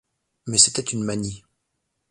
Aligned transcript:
Mais 0.47 0.57
c’était 0.57 0.81
une 0.81 1.03
manie. 1.03 1.43